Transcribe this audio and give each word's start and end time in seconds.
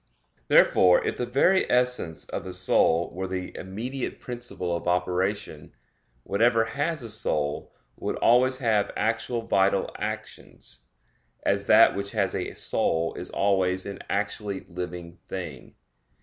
Therefore 0.47 1.05
if 1.05 1.17
the 1.17 1.27
very 1.27 1.69
essence 1.71 2.25
of 2.29 2.43
the 2.43 2.53
soul 2.53 3.11
were 3.13 3.27
the 3.27 3.55
immediate 3.55 4.19
principle 4.19 4.75
of 4.75 4.87
operation, 4.87 5.73
whatever 6.23 6.63
has 6.65 7.03
a 7.03 7.09
soul 7.11 7.71
would 7.97 8.15
always 8.15 8.57
have 8.57 8.91
actual 8.97 9.43
vital 9.43 9.91
actions, 9.99 10.87
as 11.43 11.67
that 11.67 11.93
which 11.95 12.13
has 12.13 12.33
a 12.33 12.51
soul 12.55 13.13
is 13.13 13.29
always 13.29 13.85
an 13.85 13.99
actually 14.09 14.61
living 14.61 15.19
thing. 15.27 15.75